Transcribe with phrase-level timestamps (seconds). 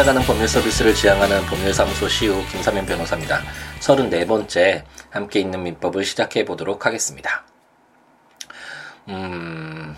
[0.00, 3.42] 찾아가는 법률 서비스를 지향하는 법률사무소 시우 김사면 변호사입니다.
[3.80, 7.44] 34번째 함께 있는 민법을 시작해 보도록 하겠습니다.
[9.10, 9.94] 음,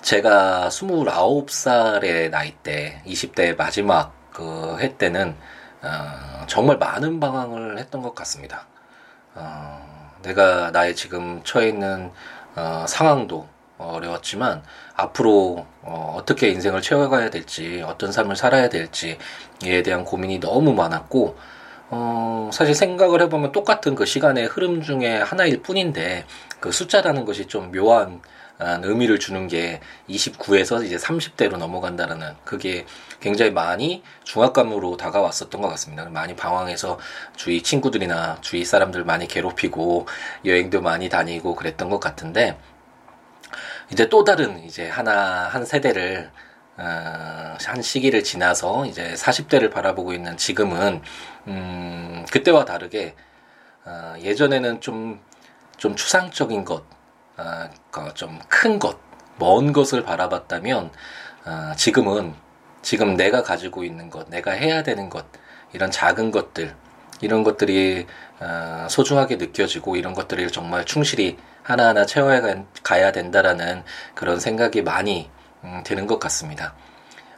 [0.00, 5.36] 제가 29살의 나이 때, 20대 마지막 그 해 때는
[5.82, 8.66] 어, 정말 많은 방황을 했던 것 같습니다.
[9.34, 12.10] 어, 내가 나의 지금 처해 있는
[12.56, 13.46] 어, 상황도
[13.78, 14.62] 어려웠지만
[14.94, 19.18] 앞으로 어, 어떻게 인생을 채워가야 될지 어떤 삶을 살아야 될지에
[19.84, 21.36] 대한 고민이 너무 많았고
[21.90, 26.24] 어, 사실 생각을 해보면 똑같은 그 시간의 흐름 중에 하나일 뿐인데
[26.60, 28.20] 그 숫자라는 것이 좀 묘한
[28.58, 32.86] 의미를 주는 게 29에서 이제 30대로 넘어간다라는 그게
[33.20, 36.04] 굉장히 많이 중압감으로 다가왔었던 것 같습니다.
[36.06, 36.98] 많이 방황해서
[37.36, 40.06] 주위 친구들이나 주위 사람들 많이 괴롭히고
[40.44, 42.56] 여행도 많이 다니고 그랬던 것 같은데
[43.92, 46.30] 이제 또 다른 이제 하나 한 세대를
[46.76, 51.02] 어, 한 시기를 지나서 이제 40대를 바라보고 있는 지금은
[51.46, 53.14] 음, 그때와 다르게
[53.84, 56.84] 어, 예전에는 좀좀 추상적인 것,
[57.36, 58.98] 어, 좀큰 것,
[59.38, 60.90] 먼 것을 바라봤다면
[61.44, 62.34] 어, 지금은
[62.82, 65.24] 지금 내가 가지고 있는 것, 내가 해야 되는 것,
[65.72, 66.74] 이런 작은 것들,
[67.20, 68.06] 이런 것들이
[68.40, 73.84] 어, 소중하게 느껴지고 이런 것들을 정말 충실히 하나하나 채워야 가야 된다라는
[74.14, 75.30] 그런 생각이 많이
[75.64, 76.74] 음, 드는 것 같습니다.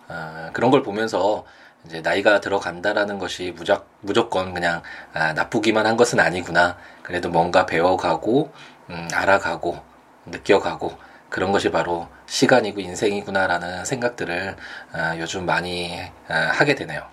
[0.09, 1.45] 어, 그런 걸 보면서
[1.85, 4.83] 이제 나이가 들어간다라는 것이 무작, 무조건 그냥
[5.13, 6.77] 아, 나쁘기만 한 것은 아니구나.
[7.03, 8.53] 그래도 뭔가 배워가고
[8.91, 9.81] 음, 알아가고
[10.27, 14.57] 느껴가고 그런 것이 바로 시간이고 인생이구나라는 생각들을
[14.93, 15.97] 아, 요즘 많이
[16.29, 17.07] 아, 하게 되네요.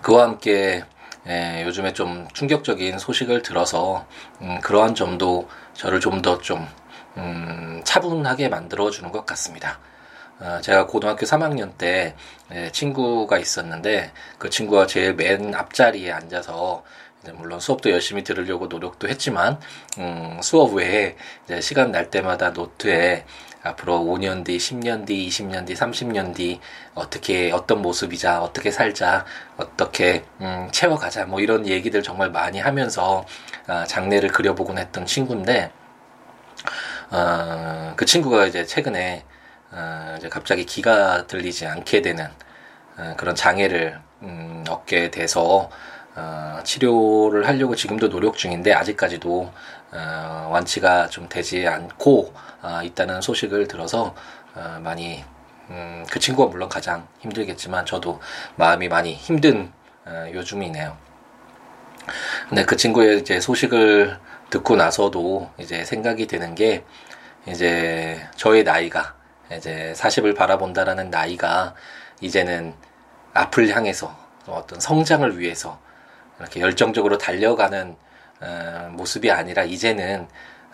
[0.00, 0.84] 그와 함께
[1.28, 4.06] 예, 요즘에 좀 충격적인 소식을 들어서
[4.40, 6.68] 음, 그러한 점도 저를 좀 더좀 좀,
[7.16, 9.80] 음, 차분하게 만들어 주는 것 같습니다.
[10.38, 12.14] 어, 제가 고등학교 3학년 때
[12.52, 16.84] 예, 친구가 있었는데 그 친구가 제일 맨 앞자리에 앉아서
[17.34, 19.58] 물론 수업도 열심히 들으려고 노력도 했지만
[19.98, 21.16] 음, 수업 외에
[21.60, 23.24] 시간 날 때마다 노트에
[23.66, 26.60] 앞으로 5년 뒤, 10년 뒤, 20년 뒤, 30년 뒤
[26.94, 29.24] 어떻게 어떤 모습이자 어떻게 살자
[29.56, 33.26] 어떻게 음, 채워가자 뭐 이런 얘기들 정말 많이 하면서
[33.66, 35.72] 아, 장래를 그려보곤 했던 친구인데
[37.10, 39.24] 어, 그 친구가 이제 최근에
[39.72, 42.28] 어, 이제 갑자기 기가 들리지 않게 되는
[42.96, 45.70] 어, 그런 장애를 음, 얻게 돼서
[46.16, 49.52] 어, 치료를 하려고 지금도 노력 중인데 아직까지도
[49.92, 52.32] 어, 완치가 좀 되지 않고
[52.62, 54.14] 어, 있다는 소식을 들어서
[54.54, 55.22] 어, 많이
[55.68, 58.20] 음, 그 친구가 물론 가장 힘들겠지만 저도
[58.56, 59.70] 마음이 많이 힘든
[60.06, 60.96] 어, 요즘이네요.
[62.48, 66.84] 근데 그 친구의 이제 소식을 듣고 나서도 이제 생각이 드는 게
[67.46, 69.16] 이제 저의 나이가
[69.52, 71.74] 이제 40을 바라본다라는 나이가
[72.20, 72.74] 이제는
[73.34, 74.16] 앞을 향해서
[74.46, 75.78] 어떤 성장을 위해서
[76.40, 77.96] 이렇게 열정적으로 달려가는
[78.40, 80.28] 어, 모습이 아니라 이제는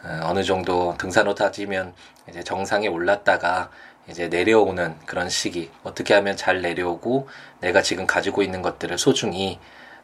[0.05, 1.95] 어, 어느 정도 등산로 타지면
[2.29, 3.71] 이제 정상에 올랐다가
[4.09, 7.29] 이제 내려오는 그런 시기 어떻게 하면 잘 내려오고
[7.61, 9.61] 내가 지금 가지고 있는 것들을 소중히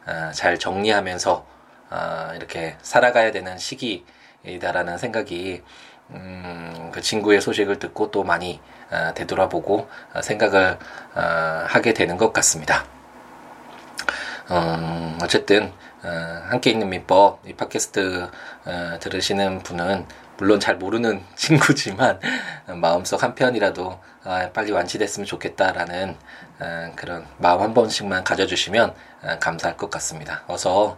[0.07, 1.45] 어, 잘 정리하면서
[1.91, 5.63] 어, 이렇게 살아가야 되는 시기이다라는 생각이
[6.11, 8.59] 음, 그 친구의 소식을 듣고 또 많이
[8.91, 10.79] 어, 되돌아보고 어, 생각을
[11.15, 12.85] 어, 하게 되는 것 같습니다.
[14.51, 15.71] 음, 어쨌든
[16.03, 18.31] 어, 함께 있는 민법 이 팟캐스트
[18.65, 22.19] 어, 들으시는 분은 물론 잘 모르는 친구지만
[22.67, 26.15] 어, 마음속 한편이라도 아, 빨리 완치됐으면 좋겠다라는
[26.61, 30.43] 어, 그런 마음 한 번씩만 가져주시면 어, 감사할 것 같습니다.
[30.47, 30.97] 어서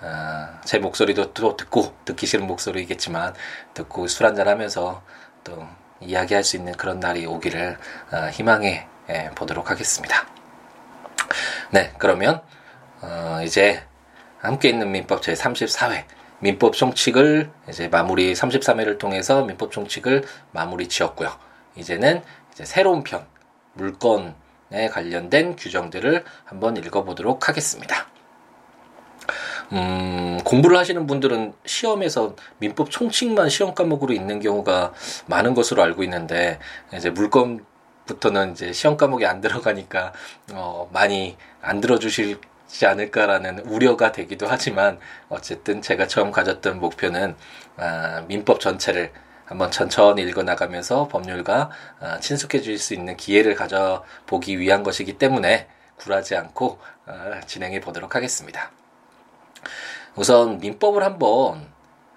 [0.00, 3.34] 어, 제 목소리도 또 듣고 듣기 싫은 목소리겠지만
[3.74, 5.02] 듣고 술 한잔 하면서
[5.44, 5.66] 또
[6.00, 7.76] 이야기할 수 있는 그런 날이 오기를
[8.12, 10.26] 어, 희망해 예, 보도록 하겠습니다.
[11.70, 12.42] 네, 그러면
[13.02, 13.82] 어, 이제
[14.38, 16.04] 함께 있는 민법 제 34회
[16.40, 21.30] 민법 총칙을 이제 마무리 33회를 통해서 민법 총칙을 마무리 지었고요.
[21.76, 22.22] 이제는
[22.52, 23.26] 이제 새로운 편
[23.74, 28.06] 물건에 관련된 규정들을 한번 읽어보도록 하겠습니다.
[29.72, 34.92] 음, 공부를 하시는 분들은 시험에서 민법 총칙만 시험 과목으로 있는 경우가
[35.26, 36.58] 많은 것으로 알고 있는데
[36.94, 37.64] 이제 물건
[38.06, 40.12] 부터는 이제 시험 과목이 안 들어가니까
[40.52, 44.98] 어, 많이 안 들어주실 지 않을까라는 우려가 되기도 하지만
[45.28, 47.36] 어쨌든 제가 처음 가졌던 목표는
[47.76, 49.12] 아, 민법 전체를
[49.44, 51.70] 한번 천천히 읽어나가면서 법률과
[52.00, 58.70] 아, 친숙해질 수 있는 기회를 가져보기 위한 것이기 때문에 굴하지 않고 아, 진행해 보도록 하겠습니다.
[60.16, 61.68] 우선 민법을 한번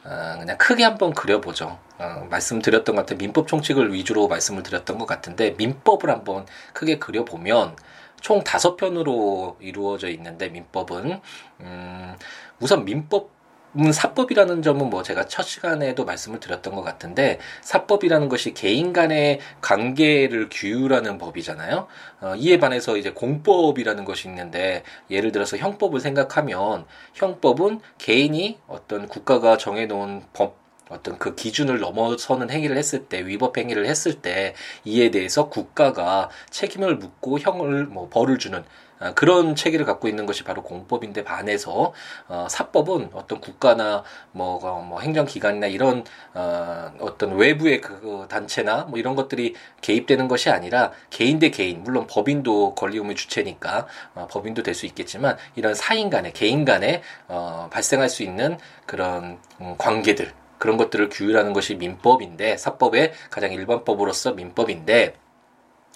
[0.03, 1.77] 아, 그냥 크게 한번 그려보죠.
[1.99, 7.75] 어, 말씀드렸던 것 같은 민법 총칙을 위주로 말씀을 드렸던 것 같은데 민법을 한번 크게 그려보면
[8.21, 11.19] 총 다섯 편으로 이루어져 있는데 민법은
[11.61, 12.15] 음,
[12.59, 13.39] 우선 민법
[13.75, 19.39] 음, 사법이라는 점은 뭐 제가 첫 시간에도 말씀을 드렸던 것 같은데 사법이라는 것이 개인 간의
[19.61, 21.87] 관계를 규율하는 법이잖아요.
[22.21, 29.57] 어, 이에 반해서 이제 공법이라는 것이 있는데 예를 들어서 형법을 생각하면 형법은 개인이 어떤 국가가
[29.57, 30.58] 정해놓은 법
[30.89, 34.55] 어떤 그 기준을 넘어서는 행위를 했을 때 위법 행위를 했을 때
[34.85, 38.63] 이에 대해서 국가가 책임을 묻고 형을 뭐 벌을 주는
[39.01, 41.93] 아, 그런 체계를 갖고 있는 것이 바로 공법인데 반해서
[42.27, 44.03] 어, 사법은 어떤 국가나
[44.33, 46.03] 뭐, 어, 뭐 행정기관이나 이런
[46.33, 52.07] 어, 어떤 외부의 그 단체나 뭐 이런 것들이 개입되는 것이 아니라 개인 대 개인 물론
[52.07, 58.07] 법인도 권리의무 주체니까 어, 법인도 될 수 있겠지만 이런 사인 간의 개인 간에 어, 발생할
[58.07, 65.15] 수 있는 그런 음, 관계들 그런 것들을 규율하는 것이 민법인데 사법의 가장 일반법으로서 민법인데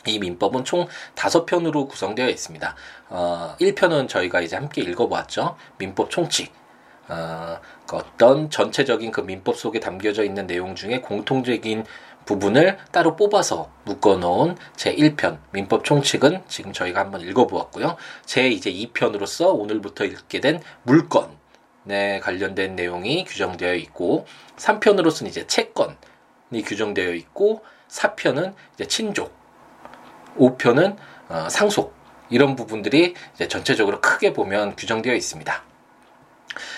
[0.07, 2.75] 이 민법은 총 다섯 편으로 구성되어 있습니다.
[3.09, 5.55] 어, 1편은 저희가 이제 함께 읽어보았죠.
[5.77, 6.51] 민법 총칙.
[7.07, 11.85] 어, 그 어떤 전체적인 그 민법 속에 담겨져 있는 내용 중에 공통적인
[12.25, 17.97] 부분을 따로 뽑아서 묶어놓은 제 1편 민법 총칙은 지금 저희가 한번 읽어보았고요.
[18.25, 21.37] 제 이제 2편으로서 오늘부터 읽게 된 물건
[21.89, 24.25] 에 관련된 내용이 규정되어 있고
[24.55, 29.33] 3편으로서는 이제 채권이 규정되어 있고 4편은 이제 친족
[30.37, 30.95] 5편은
[31.29, 31.93] 어, 상속
[32.29, 33.15] 이런 부분들이
[33.49, 35.63] 전체적으로 크게 보면 규정되어 있습니다.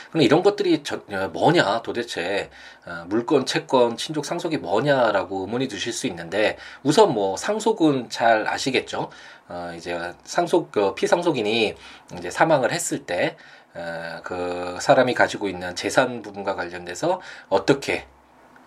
[0.10, 2.50] 그럼 이런 것들이 저, 어, 뭐냐 도대체
[2.86, 9.10] 어, 물건, 채권, 친족, 상속이 뭐냐라고 의문이 드실 수 있는데 우선 뭐 상속은 잘 아시겠죠.
[9.48, 11.76] 어, 이제 상속 그 피상속인이
[12.18, 13.36] 이제 사망을 했을 때
[13.76, 18.06] 어, 그 사람이 가지고 있는 재산 부분과 관련돼서 어떻게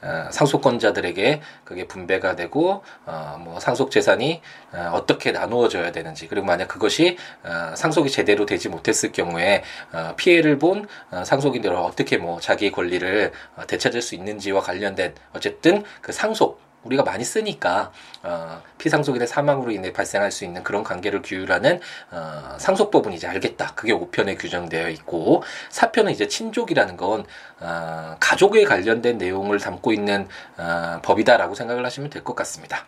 [0.00, 4.40] 어, 상속권자들에게 그게 분배가 되고 어, 뭐 상속 재산이
[4.72, 10.58] 어, 어떻게 나누어져야 되는지 그리고 만약 그것이 어, 상속이 제대로 되지 못했을 경우에 어, 피해를
[10.58, 16.67] 본 어, 상속인들은 어떻게 뭐 자기 권리를 어, 되찾을 수 있는지와 관련된 어쨌든 그 상속
[16.84, 17.92] 우리가 많이 쓰니까
[18.22, 21.80] 어, 피상속인의 사망으로 인해 발생할 수 있는 그런 관계를 규율하는
[22.10, 23.74] 어, 상속법은 이제 알겠다.
[23.74, 27.24] 그게 5편에 규정되어 있고 4편은 이제 친족이라는 건
[27.60, 32.86] 어, 가족에 관련된 내용을 담고 있는 어, 법이다라고 생각을 하시면 될 것 같습니다.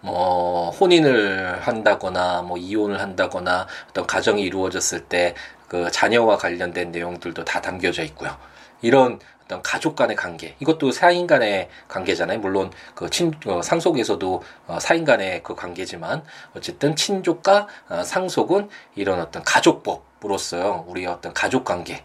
[0.00, 5.34] 뭐 혼인을 한다거나 뭐 이혼을 한다거나 어떤 가정이 이루어졌을 때
[5.72, 8.36] 그 자녀와 관련된 내용들도 다 담겨져 있고요.
[8.82, 9.18] 이런
[9.52, 12.38] 어떤 가족 간의 관계 이것도 사인 간의 관계잖아요.
[12.38, 16.24] 물론 그 친 어, 상속에서도 어, 사인 간의 그 관계지만
[16.56, 22.02] 어쨌든 친족과 어, 상속은 이런 어떤 가족법으로서 우리 어떤 가족 관계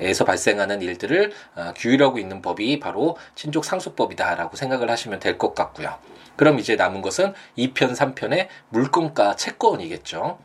[0.00, 5.94] 에서 발생하는 일들을 어, 규율하고 있는 법이 바로 친족 상속법이다라고 생각을 하시면 될 것 같고요.
[6.34, 10.38] 그럼 이제 남은 것은 2편, 3편의 물건과 채권이겠죠.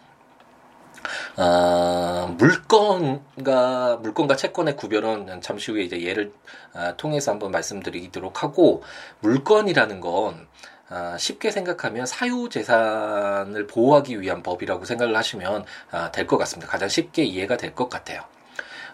[1.38, 6.32] 어, 물건과 물건과 채권의 구별은 잠시 후에 이제 예를
[6.74, 8.84] 어, 통해서 한번 말씀드리도록 하고
[9.22, 10.48] 물건이라는 건
[10.90, 16.72] 어, 쉽게 생각하면 사유 재산을 보호하기 위한 법이라고 생각을 하시면 어, 될것 같습니다.
[16.72, 18.22] 가장 쉽게 이해가 될 것 같아요.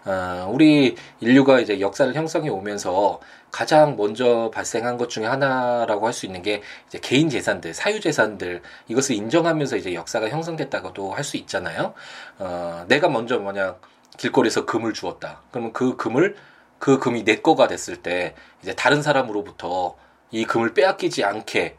[0.05, 3.19] 어, 우리 인류가 이제 역사를 형성해 오면서
[3.55, 8.61] 가장 먼저 발생한 것 중에 하나라고 할 수 있는 게 이제 개인 재산들, 사유 재산들
[8.89, 11.93] 이것을 인정하면서 이제 역사가 형성됐다고도 할 수 있잖아요.
[12.37, 13.77] 어, 내가 먼저 뭐냐
[14.17, 15.41] 길거리에서 금을 주었다.
[15.51, 16.35] 그러면 그 금을
[16.79, 19.95] 그 금이 내 거가 됐을 때 이제 다른 사람으로부터
[20.31, 21.77] 이 금을 빼앗기지 않게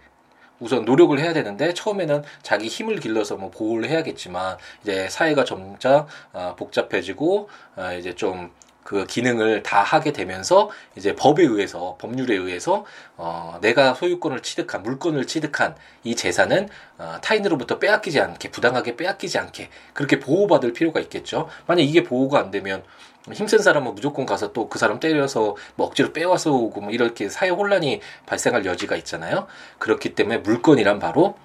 [0.60, 6.54] 우선 노력을 해야 되는데 처음에는 자기 힘을 길러서 뭐 보호를 해야겠지만 이제 사회가 점차 어,
[6.56, 8.50] 복잡해지고 어, 이제 좀
[8.86, 12.84] 그 기능을 다 하게 되면서 이제 법에 의해서 법률에 의해서
[13.16, 15.74] 어 내가 소유권을 취득한 물건을 취득한
[16.04, 21.48] 이 재산은 어 타인으로부터 빼앗기지 않게 부당하게 빼앗기지 않게 그렇게 보호받을 필요가 있겠죠.
[21.66, 22.84] 만약 이게 보호가 안 되면
[23.32, 27.50] 힘센 사람은 무조건 가서 또 그 사람 때려서 뭐 억지로 빼와서 오고 뭐 이렇게 사회
[27.50, 29.48] 혼란이 발생할 여지가 있잖아요.
[29.78, 31.36] 그렇기 때문에 물건이란 바로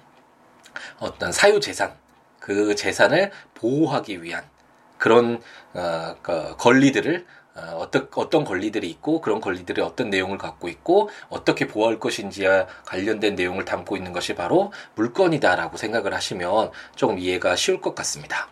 [1.00, 1.92] 어떤 사유 재산
[2.38, 4.44] 그 재산을 보호하기 위한
[5.02, 5.42] 그런
[5.74, 11.66] 어, 그 권리들을 어, 어떤 어떤 권리들이 있고 그런 권리들이 어떤 내용을 갖고 있고 어떻게
[11.66, 17.96] 보호할 것인지와 관련된 내용을 담고 있는 것이 바로 물건이다라고 생각을 하시면 조금 이해가 쉬울 것
[17.96, 18.48] 같습니다.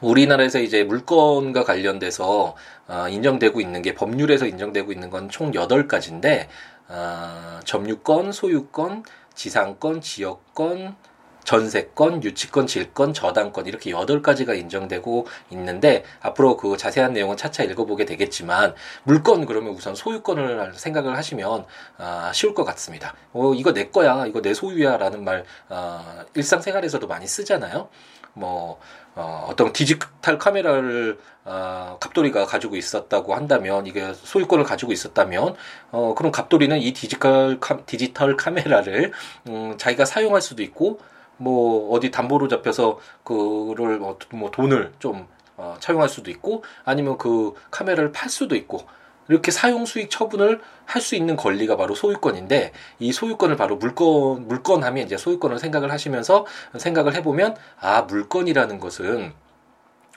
[0.00, 2.54] 우리나라에서 이제 물건과 관련돼서
[2.86, 6.46] 어, 인정되고 있는 게 법률에서 인정되고 있는 건총 8가지인데
[6.86, 9.02] 어, 점유권, 소유권,
[9.34, 10.94] 지상권, 지역권,
[11.44, 18.04] 전세권, 유치권, 질권, 저당권 이렇게 여덟 가지가 인정되고 있는데 앞으로 그 자세한 내용은 차차 읽어보게
[18.04, 18.74] 되겠지만
[19.04, 21.66] 물건 그러면 우선 소유권을 생각을 하시면
[21.98, 23.14] 아, 쉬울 것 같습니다.
[23.32, 27.88] 어, 이거 내 거야, 이거 내 소유야라는 말 아, 일상생활에서도 많이 쓰잖아요.
[28.34, 28.80] 뭐
[29.14, 35.54] 어, 어떤 디지털 카메라를 어, 갑돌이가 가지고 있었다고 한다면 이게 소유권을 가지고 있었다면
[35.92, 39.12] 어, 그럼 갑돌이는 이 디지털 카, 디지털 카메라를
[39.48, 41.00] 음, 자기가 사용할 수도 있고
[41.36, 45.26] 뭐 어디 담보로 잡혀서 그를 뭐, 뭐 돈을 좀
[45.56, 48.80] 어, 차용할 수도 있고 아니면 그 카메라를 팔 수도 있고
[49.28, 54.84] 이렇게 사용 수익 처분을 할 수 있는 권리가 바로 소유권인데 이 소유권을 바로 물건 물건
[54.84, 59.32] 하면 이제 소유권을 생각을 하시면서 생각을 해보면 아 물건이라는 것은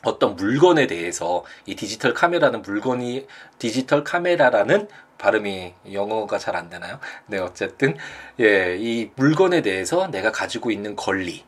[0.04, 3.28] 어떤 물건에 대해서 이 디지털 카메라는 물건이
[3.60, 7.00] 디지털 카메라라는 발음이 영어가 잘 안 되나요?
[7.28, 7.96] 네, 어쨌든
[8.40, 11.44] 예, 이 물건에 대해서 내가 가지고 있는 권리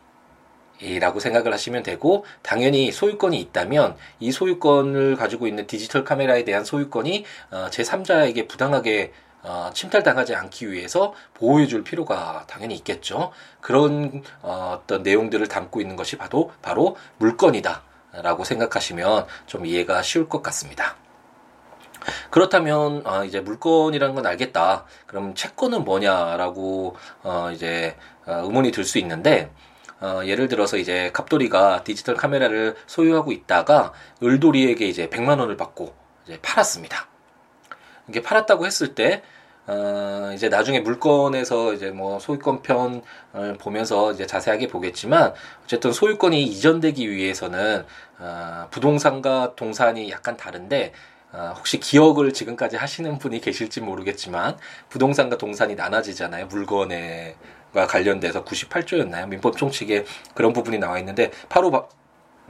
[0.82, 7.26] 이라고 생각을 하시면 되고 당연히 소유권이 있다면 이 소유권을 가지고 있는 디지털 카메라에 대한 소유권이
[7.52, 9.12] 어, 제3자에게 부당하게
[9.42, 13.32] 어, 침탈당하지 않기 위해서 보호해줄 필요가 당연히 있겠죠.
[13.62, 20.42] 그런 어, 어떤 내용들을 담고 있는 것이 바로 바로 물건이다라고 생각하시면 좀 이해가 쉬울 것
[20.44, 20.96] 같습니다.
[22.30, 24.86] 그렇다면 아, 이제 물건이라는 건 알겠다.
[25.08, 29.51] 그럼 채권은 뭐냐라고 어, 이제 어, 의문이 들 수 있는데
[30.01, 33.92] 어, 예를 들어서 이제 갑돌이가 디지털 카메라를 소유하고 있다가
[34.24, 35.94] 을돌이에게 이제 100만 원을 받고
[36.25, 37.08] 이제 팔았습니다.
[38.08, 39.22] 이게 팔았다고 했을 때
[39.68, 47.08] 어, 이제 나중에 물건에서 이제 뭐 소유권 편을 보면서 이제 자세하게 보겠지만 어쨌든 소유권이 이전되기
[47.12, 47.86] 위해서는
[48.18, 50.94] 어, 부동산과 동산이 약간 다른데
[51.31, 54.57] 어, 혹시 기억을 지금까지 하시는 분이 계실지 모르겠지만
[54.89, 56.48] 부동산과 동산이 나눠지잖아요.
[56.48, 57.36] 물건에
[57.74, 59.27] 과 관련돼서 98조였나요?
[59.27, 61.86] 민법 총칙에 그런 부분이 나와 있는데 바로 바,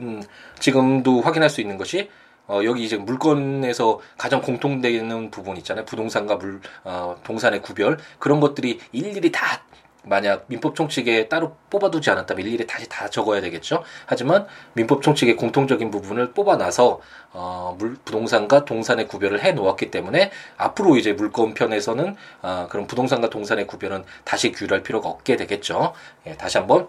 [0.00, 0.22] 음,
[0.58, 2.08] 지금도 확인할 수 있는 것이
[2.46, 5.84] 어, 여기 이제 물건에서 가장 공통되는 부분 있잖아요.
[5.84, 7.98] 부동산과 물, 어, 동산의 구별.
[8.18, 9.62] 그런 것들이 일일이 다
[10.02, 13.82] 만약 민법 총칙에 따로 뽑아두지 않았다면 일일이 다시 다 적어야 되겠죠.
[14.06, 17.00] 하지만 민법 총칙의 공통적인 부분을 뽑아놔서
[17.32, 23.30] 어, 물, 부동산과 동산의 구별을 해 놓았기 때문에 앞으로 이제 물건 편에서는 어, 그런 부동산과
[23.30, 25.92] 동산의 구별은 다시 규율할 필요가 없게 되겠죠.
[26.26, 26.88] 예, 다시 한번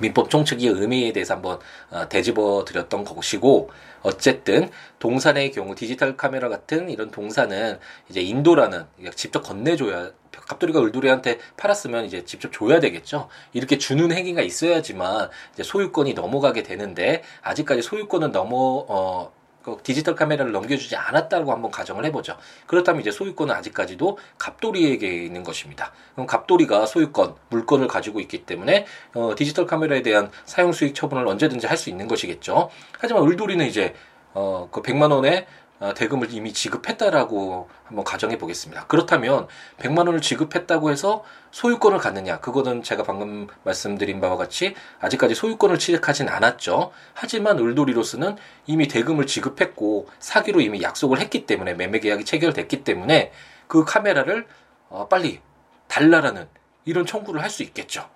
[0.00, 1.58] 민법 총칙의 의미에 대해서 한번
[1.90, 3.70] 어, 되짚어 드렸던 것이고
[4.02, 7.78] 어쨌든 동산의 경우 디지털 카메라 같은 이런 동산은
[8.08, 13.28] 이제 인도라는 직접 건네줘야 갑돌이가 을돌이한테 팔았으면 이제 직접 줘야 되겠죠.
[13.52, 18.56] 이렇게 주는 행위가 있어야지만 이제 소유권이 넘어가게 되는데 아직까지 소유권은 넘어
[18.88, 19.32] 어
[19.62, 22.36] 그 디지털 카메라를 넘겨주지 않았다고 한번 가정을 해보죠.
[22.66, 25.92] 그렇다면 이제 소유권은 아직까지도 갑돌이에게 있는 것입니다.
[26.14, 31.66] 그럼 갑돌이가 소유권, 물건을 가지고 있기 때문에 어, 디지털 카메라에 대한 사용 수익 처분을 언제든지
[31.66, 32.68] 할 수 있는 것이겠죠.
[32.98, 33.94] 하지만 을돌이는 이제
[34.34, 35.59] 어, 그 100만 원의 어,
[35.94, 38.86] 대금을 이미 지급했다라고 한번 가정해 보겠습니다.
[38.86, 42.40] 그렇다면 100만 원을 지급했다고 해서 소유권을 갖느냐?
[42.40, 46.92] 그거는 제가 방금 말씀드린 바와 같이 아직까지 소유권을 취득하진 않았죠.
[47.14, 53.32] 하지만 을돌이로서는 이미 대금을 지급했고 사기로 이미 약속을 했기 때문에 매매 계약이 체결됐기 때문에
[53.66, 54.46] 그 카메라를
[54.90, 55.40] 어, 빨리
[55.88, 56.48] 달라라는
[56.84, 58.08] 이런 청구를 할 수 있겠죠.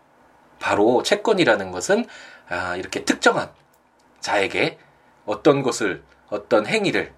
[0.60, 2.06] 바로 채권이라는 것은
[2.48, 3.50] 아, 이렇게 특정한
[4.20, 4.78] 자에게
[5.26, 7.12] 어떤 것을 어떤 행위를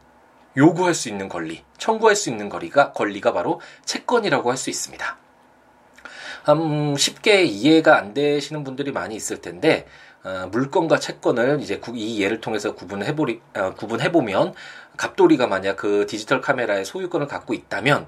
[0.56, 5.18] 요구할 수 있는 권리, 청구할 수 있는 권리가 권리가 바로 채권이라고 할 수 있습니다.
[6.48, 9.86] 음, 쉽게 이해가 안 되시는 분들이 많이 있을 텐데
[10.25, 14.54] 어, 물건과 채권을 이제 구, 이 예를 통해서 구분해 보리 어, 구분해 보면
[14.96, 18.06] 갑돌이가 만약 그 디지털 카메라의 소유권을 갖고 있다면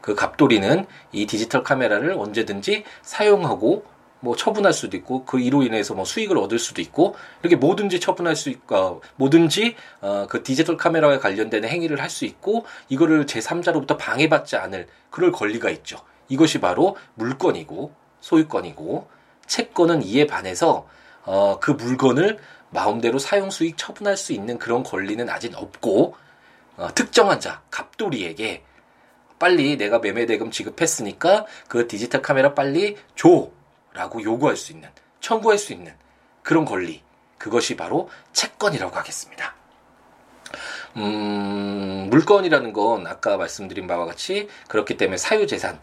[0.00, 3.84] 그 갑돌이는 이 디지털 카메라를 언제든지 사용하고
[4.20, 8.36] 뭐 처분할 수도 있고 그 이로 인해서 뭐 수익을 얻을 수도 있고 이렇게 뭐든지 처분할
[8.36, 13.96] 수 있고 어, 뭐든지 어, 그 디지털 카메라와 관련된 행위를 할 수 있고 이거를 제3자로부터
[13.96, 15.98] 방해받지 않을 그럴 권리가 있죠.
[16.28, 19.08] 이것이 바로 물건이고 소유권이고
[19.46, 20.86] 채권은 이에 반해서
[21.24, 22.38] 어, 그 물건을
[22.70, 26.16] 마음대로 사용 수익 처분할 수 있는 그런 권리는 아직 없고
[26.76, 28.64] 어, 특정한 자 갑돌이에게
[29.38, 33.50] 빨리 내가 매매 대금 지급했으니까 그 디지털 카메라 빨리 줘.
[33.92, 34.88] 라고 요구할 수 있는,
[35.20, 35.94] 청구할 수 있는
[36.42, 37.02] 그런 권리.
[37.38, 39.54] 그것이 바로 채권이라고 하겠습니다.
[40.96, 45.80] 음, 물건이라는 건 아까 말씀드린 바와 같이 그렇기 때문에 사유재산,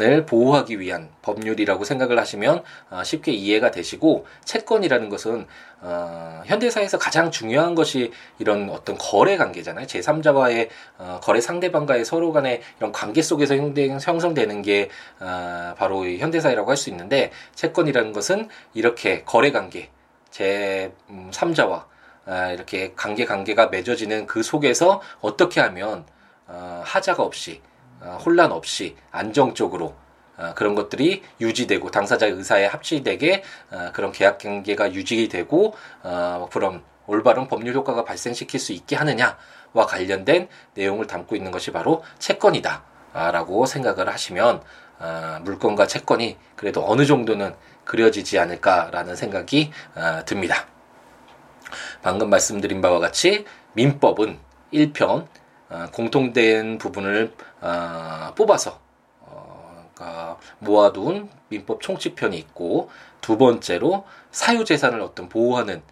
[0.00, 5.46] 을 보호하기 위한 법률이라고 생각을 하시면 어, 쉽게 이해가 되시고 채권이라는 것은
[5.80, 9.86] 어, 현대사에서 가장 중요한 것이 이런 어떤 거래 관계잖아요.
[9.86, 14.88] 제3자와의 어, 거래 상대방과의 서로 간의 이런 관계 속에서 형성되는 게
[15.20, 19.88] 어, 바로 현대사라고 할 수 있는데 채권이라는 것은 이렇게 거래 관계
[20.30, 21.84] 제3자와
[22.26, 26.04] 아, 이렇게 관계 관계가 맺어지는 그 속에서 어떻게 하면
[26.48, 27.75] 어, 하자가 없이 어,
[28.24, 29.94] 혼란 없이 안정적으로
[30.36, 37.48] 어, 그런 것들이 유지되고 당사자의 의사에 합치되게 어, 그런 계약 관계가 유지되고 어, 그런 올바른
[37.48, 44.62] 법률 효과가 발생시킬 수 있게 하느냐와 관련된 내용을 담고 있는 것이 바로 채권이다라고 생각을 하시면
[44.98, 50.66] 어, 물건과 채권이 그래도 어느 정도는 그려지지 않을까라는 생각이 어, 듭니다.
[52.02, 54.38] 방금 말씀드린 바와 같이 민법은
[54.72, 55.28] 1편 어,
[55.92, 58.78] 공통된 부분을 어, 뽑아서
[59.20, 65.82] 어, 그러니까 모아둔 민법 총칙편이 있고 두 번째로 사유재산을 어떤 보호하는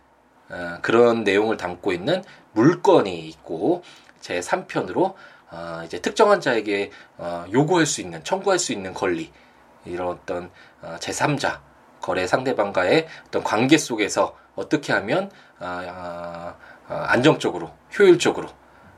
[0.50, 3.82] 어, 그런 내용을 담고 있는 물건이 있고
[4.20, 5.14] 제 3편으로
[5.50, 9.32] 어, 이제 특정한 자에게 어, 요구할 수 있는 청구할 수 있는 권리
[9.84, 10.50] 이런 어떤
[10.82, 11.60] 어, 제3자
[12.00, 15.30] 거래 상대방과의 어떤 관계 속에서 어떻게 하면
[16.86, 18.48] 안정적으로 효율적으로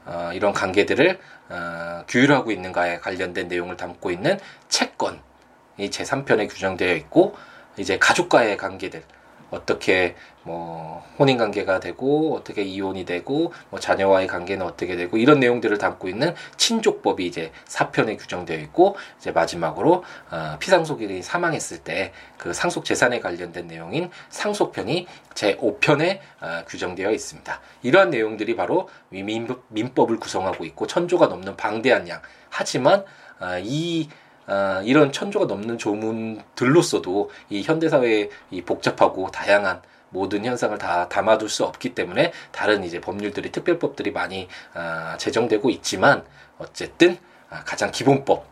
[0.06, 5.18] 어, 이런 관계들을 어, 규율하고 있는가에 관련된 내용을 담고 있는 채권이
[5.78, 7.36] 제3편에 규정되어 있고
[7.76, 9.02] 이제 가족과의 관계들
[9.50, 15.76] 어떻게 뭐 혼인 관계가 되고 어떻게 이혼이 되고 뭐 자녀와의 관계는 어떻게 되고 이런 내용들을
[15.76, 22.12] 담고 있는 친족법이 이제 사편에 규정되어 있고 이제 마지막으로 어, 피상속인이 사망했을 때
[22.46, 27.60] 그 상속 재산에 관련된 내용인 상속편이 제 5편에 어, 규정되어 있습니다.
[27.82, 33.04] 이러한 내용들이 바로 민법, 민법을 구성하고 있고 천조가 넘는 방대한 양 하지만
[33.40, 34.08] 어, 이
[34.46, 39.82] 어, 이런 천조가 넘는 조문들로서도 이 현대사회의 이 복잡하고 다양한
[40.16, 46.25] 모든 현상을 다 담아둘 수 없기 때문에 다른 이제 법률들이 특별법들이 많이 아, 제정되고 있지만
[46.58, 47.18] 어쨌든
[47.50, 48.46] 아, 가장 기본법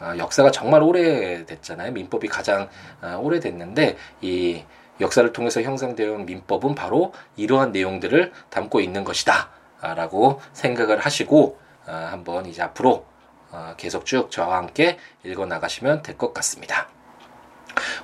[0.00, 1.92] 아, 역사가 정말 오래됐잖아요.
[1.92, 2.68] 민법이 가장
[3.00, 4.64] 아, 오래됐는데 이
[5.00, 9.50] 역사를 통해서 형성되어 온 민법은 바로 이러한 내용들을 담고 있는 것이다.
[9.80, 13.06] 라고 생각을 하시고 아, 한번 이제 앞으로
[13.50, 16.88] 어, 계속 쭉 저와 함께 읽어 나가시면 될 것 같습니다.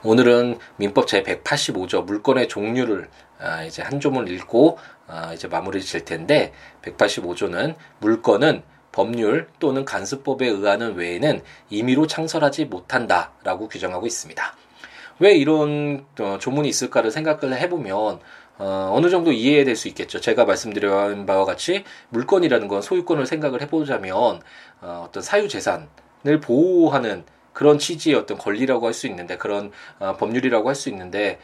[0.03, 3.09] 오늘은 민법 제 185조 물건의 종류를
[3.39, 10.47] 아, 이제 한 조문 읽고 아, 이제 마무리 질 텐데 185조는 물건은 법률 또는 간수법에
[10.47, 14.57] 의하는 외에는 임의로 창설하지 못한다라고 규정하고 있습니다.
[15.19, 18.21] 왜 이런 어, 조문이 있을까를 생각을 해보면
[18.59, 20.21] 어, 어느 정도 이해될 수 있겠죠.
[20.21, 24.41] 제가 말씀드린 바와 같이 물건이라는 건 소유권을 생각을 해보자면
[24.81, 30.75] 어, 어떤 사유재산을 보호하는 그런 취지의 어떤 권리라고 할 수 있는데 그런 어, 법률이라고 할
[30.75, 31.39] 수 있는데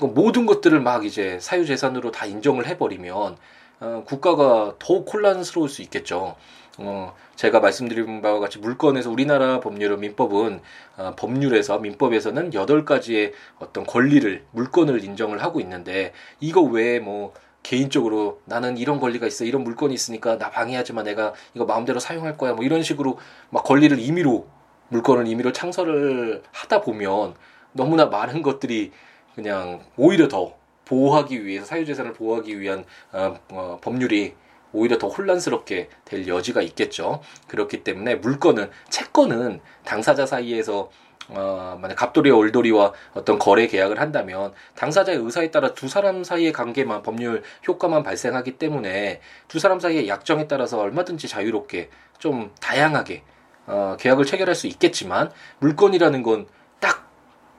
[0.00, 3.36] 그 모든 것들을 막 이제 사유재산으로 다 인정을 해버리면
[3.80, 6.36] 어, 국가가 더욱 혼란스러울 수 있겠죠.
[6.78, 10.60] 어, 제가 말씀드린 바와 같이 물건에서 우리나라 법률은 민법은
[10.96, 18.40] 어, 법률에서 민법에서는 여덟 가지의 어떤 권리를 물건을 인정을 하고 있는데 이거 외에 뭐 개인적으로
[18.44, 22.52] 나는 이런 권리가 있어 이런 물건이 있으니까 나 방해하지 마 내가 이거 마음대로 사용할 거야
[22.52, 23.18] 뭐 이런 식으로
[23.50, 24.46] 막 권리를 임의로
[24.88, 27.34] 물건을 임의로 창설을 하다 보면
[27.72, 28.92] 너무나 많은 것들이
[29.34, 30.54] 그냥 오히려 더
[30.86, 34.34] 보호하기 위해서 사유재산을 보호하기 위한 어, 어, 법률이
[34.72, 37.20] 오히려 더 혼란스럽게 될 여지가 있겠죠.
[37.48, 40.90] 그렇기 때문에 물건은 채권은 당사자 사이에서
[41.28, 47.02] 어, 만약 갑돌이와 올돌이와 어떤 거래 계약을 한다면 당사자의 의사에 따라 두 사람 사이의 관계만
[47.02, 53.24] 법률 효과만 발생하기 때문에 두 사람 사이의 약정에 따라서 얼마든지 자유롭게 좀 다양하게
[53.66, 56.46] 어, 계약을 체결할 수 있겠지만 물건이라는 건
[56.80, 57.06] 딱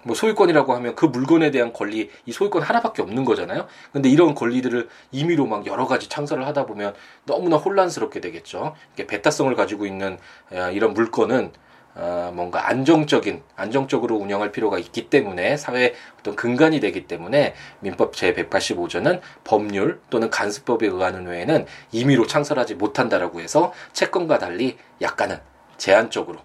[0.08, 3.67] 뭐 소유권이라고 하면 그 물건에 대한 권리 이 소유권 하나밖에 없는 거잖아요.
[3.91, 8.76] 근데 이런 권리들을 임의로 막 여러 가지 창설을 하다 보면 너무나 혼란스럽게 되겠죠.
[8.93, 10.17] 이게 배타성을 가지고 있는
[10.52, 11.52] 어, 이런 물건은
[11.96, 18.34] 어, 뭔가 안정적인 안정적으로 운영할 필요가 있기 때문에 사회 어떤 근간이 되기 때문에 민법 제
[18.34, 25.39] 185조는 법률 또는 간수법에 의하는 외에는 임의로 창설하지 못한다라고 해서 채권과 달리 약간은
[25.78, 26.40] 제한적으로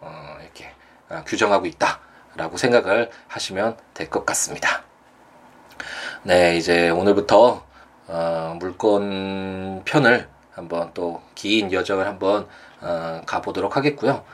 [0.00, 0.70] 어, 이렇게
[1.08, 4.82] 어, 규정하고 있다라고 생각을 하시면 될 것 같습니다.
[6.22, 7.64] 네, 이제 오늘부터
[8.08, 12.48] 어, 물건 편을 한번 또 긴 여정을 한번
[12.80, 14.24] 어, 가보도록 하겠고요.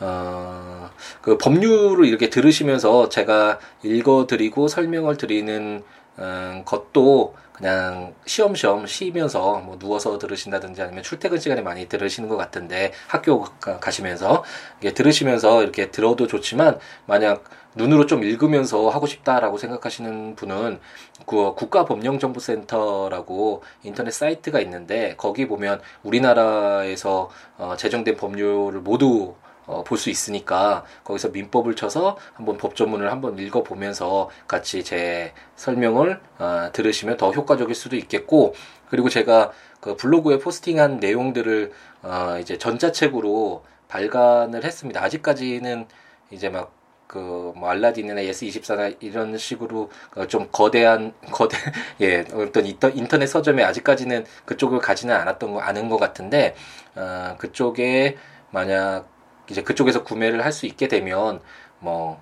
[0.00, 0.90] 어,
[1.22, 5.82] 그 법률을 이렇게 들으시면서 제가 읽어드리고 설명을 드리는
[6.18, 12.92] 음, 것도 그냥 시험시험 쉬면서 뭐 누워서 들으신다든지 아니면 출퇴근 시간에 많이 들으시는 것 같은데
[13.06, 14.42] 학교 가시면서
[14.80, 17.44] 이게 들으시면서 이렇게 들어도 좋지만 만약
[17.74, 20.80] 눈으로 좀 읽으면서 하고 싶다라고 생각하시는 분은
[21.26, 29.34] 그 국가법령정보센터라고 인터넷 사이트가 있는데 거기 보면 우리나라에서 어, 제정된 법률을 모두
[29.70, 36.70] 어, 볼 수 있으니까 거기서 민법을 쳐서 한번 법조문을 한번 읽어보면서 같이 제 설명을 어,
[36.72, 38.54] 들으시면 더 효과적일 수도 있겠고
[38.88, 45.02] 그리고 제가 그 블로그에 포스팅한 내용들을 어, 이제 전자책으로 발간을 했습니다.
[45.02, 45.86] 아직까지는
[46.30, 46.72] 이제 막
[47.06, 49.90] 그뭐 알라딘이나 예스24나 이런 식으로
[50.28, 51.56] 좀 거대한 거대
[52.00, 56.54] 예 어떤 인터넷 서점에 아직까지는 그쪽을 가지는 않았던 거 아는 것 같은데
[56.94, 58.16] 어, 그쪽에
[58.52, 59.08] 만약
[59.50, 61.40] 이제 그쪽에서 구매를 할 수 있게 되면
[61.78, 62.20] 뭐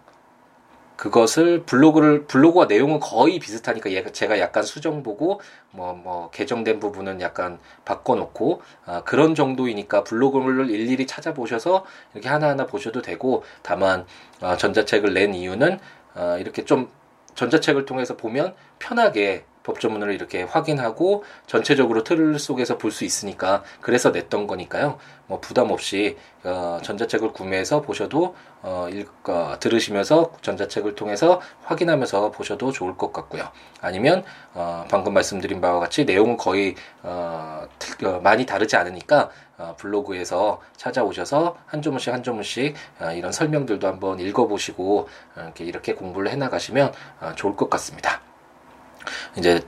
[0.97, 7.61] 그것을 블로그를 블로그와 내용은 거의 비슷하니까 제가 약간 수정 보고 뭐뭐 뭐 개정된 부분은 약간
[7.85, 14.07] 바꿔놓고 아, 그런 정도이니까 블로그를 일일이 찾아보셔서 이렇게 하나하나 보셔도 되고 다만
[14.41, 15.79] 아, 전자책을 낸 이유는
[16.15, 16.91] 아, 이렇게 좀
[17.37, 24.47] 전자책을 통해서 보면 편하게 법조문을 이렇게 확인하고 전체적으로 틀 속에서 볼 수 있으니까 그래서 냈던
[24.47, 24.99] 거니까요.
[25.27, 32.73] 뭐 부담 없이 어, 전자책을 구매해서 보셔도 어, 읽, 어, 들으시면서 전자책을 통해서 확인하면서 보셔도
[32.73, 33.45] 좋을 것 같고요.
[33.83, 37.69] 아니면 어, 방금 말씀드린 바와 같이 내용은 거의 어,
[38.05, 39.29] 어, 많이 다르지 않으니까
[39.59, 45.95] 어, 블로그에서 찾아오셔서 한 조문씩 한 조문씩 어, 이런 설명들도 한번 읽어보시고 어, 이렇게, 이렇게
[45.95, 48.28] 공부를 해나가시면 어, 좋을 것 같습니다.
[49.37, 49.63] 이제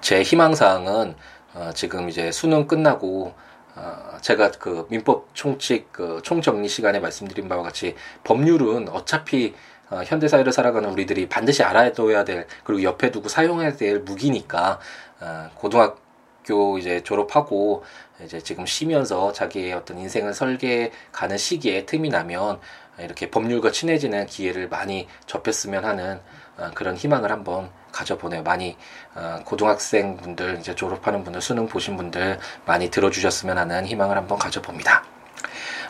[0.00, 1.14] 제 희망사항은
[1.54, 3.34] 어, 지금 이제 수능 끝나고
[3.74, 7.94] 어, 제가 그 민법 총칙 그 총정리 시간에 말씀드린 바와 같이
[8.24, 9.54] 법률은 어차피
[9.90, 14.80] 어, 현대 사회를 살아가는 우리들이 반드시 알아둬야 될 그리고 옆에 두고 사용해야 될 무기니까
[15.20, 17.84] 어, 고등학교 이제 졸업하고
[18.24, 22.60] 이제 지금 쉬면서 자기의 어떤 인생을 설계 가는 시기에 틈이 나면
[22.98, 26.20] 이렇게 법률과 친해지는 기회를 많이 접했으면 하는
[26.56, 28.42] 어, 그런 희망을 한번 가져보네요.
[28.42, 28.76] 많이
[29.14, 35.04] 어, 고등학생 분들 이제 졸업하는 분들 수능 보신 분들 많이 들어주셨으면 하는 희망을 한번 가져봅니다.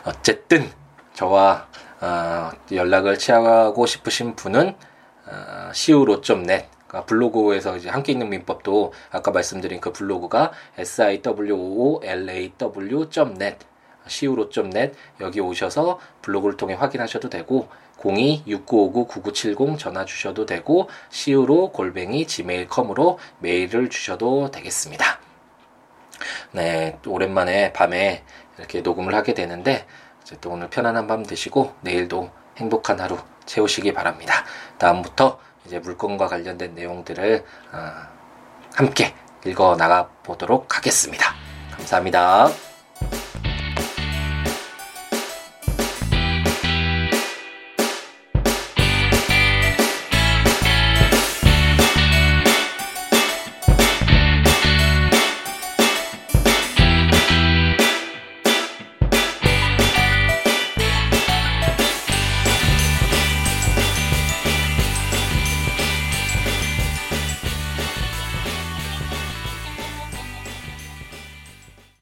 [0.05, 0.69] 어쨌든
[1.13, 1.67] 저와
[2.01, 4.75] 어, 연락을 취하고 싶으신 분은
[5.25, 6.67] 어, siwo.net
[7.05, 13.65] 블로그에서 이제 함께 있는 민법도 아까 말씀드린 그 블로그가 siwoolaw.net
[14.07, 23.89] siwo.net 여기 오셔서 블로그를 통해 확인하셔도 되고 02-6959-9970 전화 주셔도 되고 siwo 골뱅이 gmail.com으로 메일을
[23.89, 25.19] 주셔도 되겠습니다.
[26.51, 28.23] 네, 오랜만에 밤에
[28.57, 29.85] 이렇게 녹음을 하게 되는데
[30.41, 34.43] 또 오늘 편안한 밤 되시고 내일도 행복한 하루 채우시기 바랍니다.
[34.77, 37.77] 다음부터 이제 물건과 관련된 내용들을 어,
[38.75, 39.13] 함께
[39.45, 41.33] 읽어 나가 보도록 하겠습니다.
[41.71, 42.66] 감사합니다.